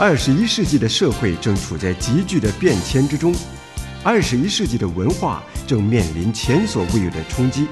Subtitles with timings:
[0.00, 3.34] 二十一世纪的社会正处在急剧的变迁之中，
[4.02, 7.66] 二十一世纪的文化正面临前所未有的冲击，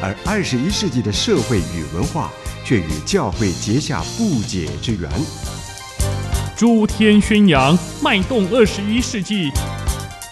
[0.00, 2.30] 而二十一世纪的社会与文化
[2.64, 5.10] 却与教会结下不解之缘。
[6.56, 9.50] 诸天宣扬，脉动二十一世纪，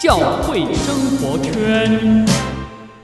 [0.00, 2.55] 教会生活圈。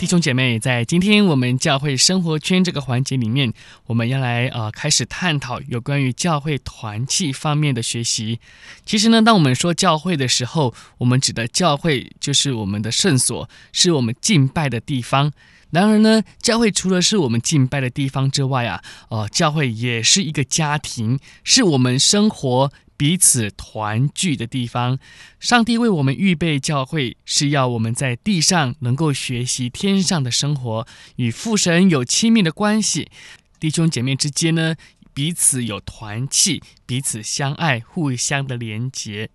[0.02, 3.52] 弟兄姐妹，在今天我们教会生活圈这个环节里面，
[3.86, 8.40] 我们要来呃开始探讨有关于教会团契方面的学习。
[8.84, 15.30] 其实呢，当我们说教会的时候，我们指的教会就是我们的圣所，是我们敬拜的地方。
[15.70, 22.72] 然而呢，教会除了是我们敬拜的地方之外啊，呃，教会也是一个家庭，是我们生活。
[23.02, 25.00] 彼此团聚的地方，
[25.40, 33.10] 上帝为我们预备教会，是要我们在地上能够学习天上的生活，与父神有亲密的关系。
[33.58, 34.76] 弟兄姐妹之间呢，
[35.12, 39.30] 彼此有团契，彼此相爱，互相的连结。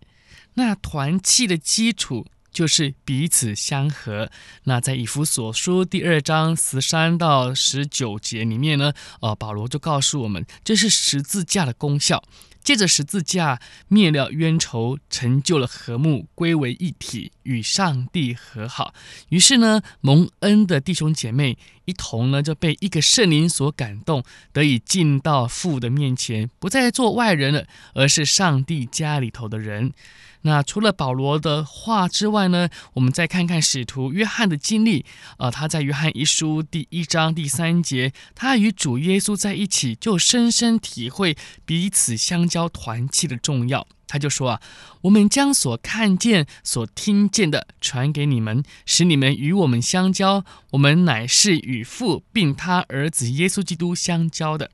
[0.53, 4.31] 那团契的基础就是彼此相合。
[4.63, 12.23] 那在以弗所书第二章十三到十九节里面呢，呃，保罗就告诉我们，这是十字架的功效。
[12.67, 18.93] 借着十字架灭了冤仇，成就了和睦，归为一体，与上帝和好。
[19.29, 21.57] 于是呢，蒙恩的弟兄姐妹
[21.87, 29.93] 一同呢就被一个圣灵所感动，得以进到父的面前，不再做外人了，而是上帝家里头的人。
[30.41, 35.05] 那除了保罗的话之外呢，我们再看看使徒约翰的经历。
[35.39, 43.87] 呃，他在约翰一书第一章第三节，他与主耶稣在一起，就深深体会彼此相交团契的重要。
[44.07, 44.61] 他就说啊，
[45.01, 50.45] 我们将所看见、所听见的传给你们，使你们与我们相交。
[50.71, 54.71] 我们乃是与父并他儿子耶稣基督相交的。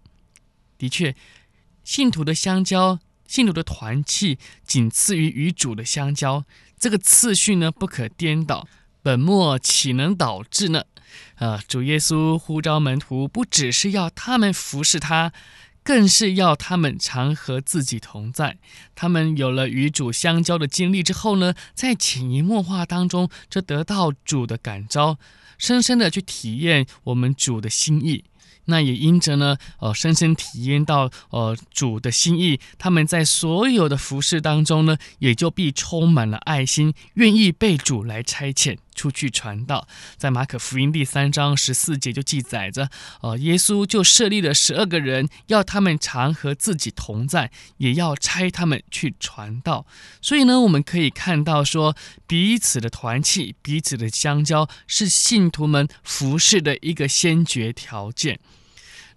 [0.78, 1.16] 的确，
[1.84, 3.00] 信徒的相交。
[3.26, 6.45] 信徒的团契仅次于与主的相交，
[6.77, 8.67] 这个次序呢不可颠倒，
[9.02, 10.83] 本末岂能倒置呢？
[11.36, 15.32] 啊，主耶稣呼召门徒，不只是要他们服侍他，
[15.83, 18.58] 更是要他们常和自己同在。
[18.95, 25.17] 他们有了与主相交的经历之后呢，在潜移默化当中，就得到主的感召，
[25.58, 28.23] 深深的去体验我们主的心意。
[28.66, 39.87] 那也因着呢，呃，深深体验到呃主的心意，他们在所有的服饰当中呢，也就必充满了爱心，愿意被主来差遣出去传道。
[40.17, 42.89] 在马可福音第三章十四节就记载着，
[43.21, 49.86] 呃，耶稣就设立了十二个人，要他们常和自己同在，也要差他们去传道。
[50.21, 51.95] 所以呢，我们可以看到说，
[52.27, 58.39] 彼此的团契，彼此的相交，是信徒们服事的一个先决条件。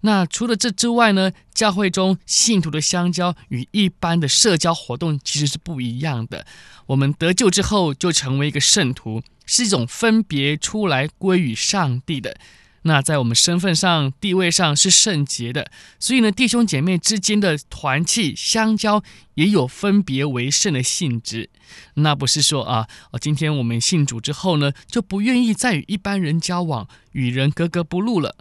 [0.02, 6.46] 那除了这之外呢，教会中信徒的相交与一般的社交活动其实是不一样的。
[6.86, 12.36] 我们得救之后就成为一个圣徒，是一种分别出来归于上帝的。
[12.82, 15.68] 那在我们身份上、地位上是圣洁的，
[15.98, 19.02] 所以呢，弟兄姐妹之间的团契相交
[19.34, 21.50] 也有分别为圣的性质。
[21.94, 22.86] 那不是说啊，
[23.20, 28.36] 今天我们信主之后呢，就不愿意再与一般人交往，与人格格不入了。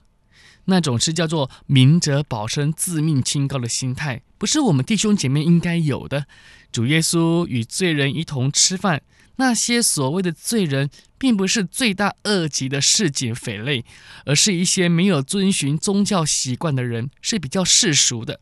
[0.66, 6.26] 那种是叫做明哲保身、自命清高的心态，不是我们弟兄姐妹应该有的。
[6.72, 9.02] 主耶稣与罪人一同吃饭，
[9.38, 13.86] 那些所谓的罪人，并不是罪大恶极的市井匪类，
[14.26, 18.40] 而是一些没有遵循宗教习惯的人，是比较世俗的。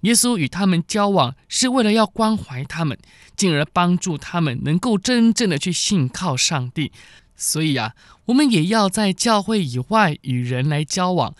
[0.00, 2.98] 耶稣与他们交往，是为了要关怀他们，
[3.36, 6.92] 进而帮助他们能够真正的去信靠上帝。
[7.36, 7.94] 所以啊，
[8.26, 11.34] 我们也要在教会以外与人来交往。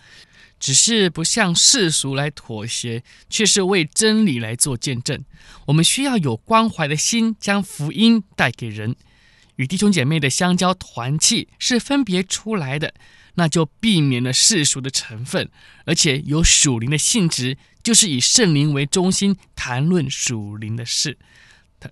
[0.59, 5.23] 只是不向世俗来妥协，却是为真理来做见证。
[5.65, 8.95] 我们需要有关怀的心，将福音带给人。
[9.57, 12.93] 与弟兄姐妹的相交团契是分别出来的，
[13.35, 15.49] 那就避免了世俗的成分，
[15.85, 21.17] 而且有属灵的性质，就是以圣灵为中心谈论属灵的事。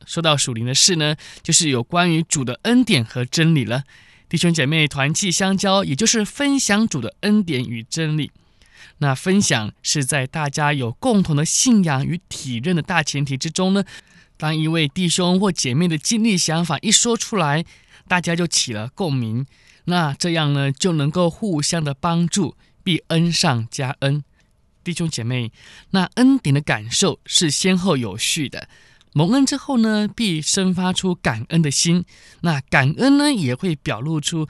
[0.06, 3.83] 说到属灵的事呢，就是有关于主的恩典和真理了。
[4.27, 8.31] 弟兄姐妹团契相交，也就是分享主的恩典与真理。
[8.97, 13.83] 那分享是在大家有共同的信仰与体认的大前提之中呢。
[14.37, 17.63] 当一位弟兄或姐妹的经历想法一说出来，
[18.07, 19.45] 大家就起了共鸣。
[19.85, 24.23] 那这样呢，就能够互相的帮助，必恩上加恩。
[24.83, 25.51] 弟兄姐妹，
[25.91, 28.67] 那恩典的感受是先后有序的。
[29.17, 32.03] 蒙恩之后呢，必生发出感恩的心。
[32.41, 34.45] 那感恩呢，也会表露出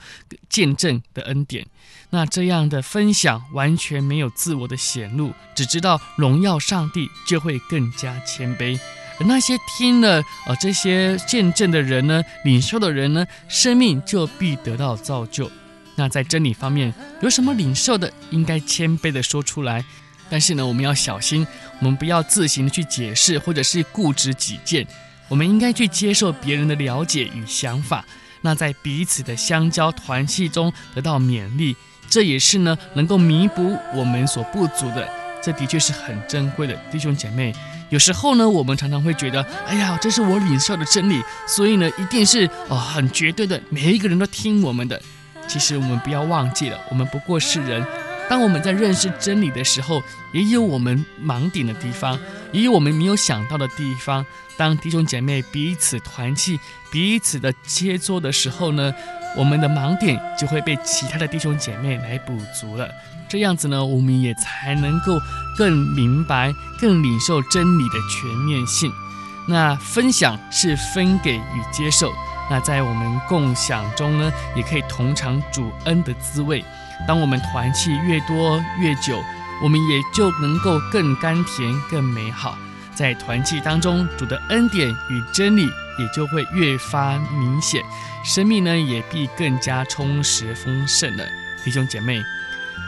[0.48, 1.64] 见证的恩典。
[2.10, 8.76] 那这样的分享完全没有自我的显露，只知道荣耀上帝，就会更加谦卑。
[9.20, 15.48] 而那些听了呃这些见证的人呢，领受的人呢，生命就必得到造就。
[15.94, 16.92] 那在真理方面
[17.22, 19.84] 有什么领受的，应该谦卑的说出来。
[20.28, 21.46] 但是呢，我们要小心，
[21.80, 24.86] 我们不要自行的去解释，或者是固执己见。
[25.28, 28.04] 我们应该去接受别人的了解与想法。
[28.42, 31.74] 那在彼此的相交团契中得到勉励，
[32.08, 35.08] 这也是呢能够弥补我们所不足的。
[35.42, 37.54] 这的确是很珍贵的，弟兄姐妹。
[37.88, 45.00] 有时候呢，我们常常会觉得，哎呀，这是我领受的真理，所以呢，一定是哦很绝对的，每一个人都听我们的。
[45.46, 47.84] 其实我们不要忘记了，我们不过是人。
[48.28, 50.02] 当我们在认识真理的时候，
[50.32, 52.18] 也有我们盲点的地方，
[52.52, 54.24] 也有我们没有想到的地方。
[54.56, 56.58] 当弟兄姐妹彼此团契、
[56.90, 58.92] 彼此的切磋的时候呢，
[59.36, 62.88] 我们的盲点就会被其他的弟兄姐妹来补足了。
[63.28, 65.18] 这样子呢，我们也才能够
[65.56, 68.90] 更明白、更领受真理的全面性。
[69.48, 72.12] 那分享是分给与接受，
[72.50, 76.64] 那在我们共享中呢，也可以同尝主恩的滋味。
[77.06, 79.22] 当我们团契越多越久，
[79.62, 82.56] 我们也就能够更甘甜、更美好。
[82.94, 85.66] 在团契当中，主的恩典与真理
[85.98, 87.82] 也就会越发明显，
[88.24, 91.24] 生命呢也必更加充实丰盛了。
[91.64, 92.22] 弟兄姐妹，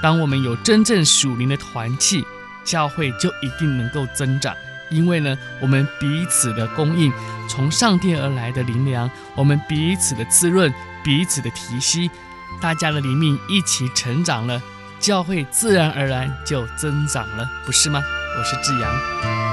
[0.03, 2.25] 当我们有真正属灵的团契，
[2.65, 4.55] 教会就一定能够增长，
[4.91, 7.13] 因为呢，我们彼此的供应，
[7.49, 10.73] 从上帝而来的灵粮，我们彼此的滋润，
[11.05, 12.11] 彼此的提息。
[12.61, 14.61] 大家的灵命一起成长了，
[14.99, 18.03] 教会自然而然就增长了，不是吗？
[18.39, 19.48] 我是志阳。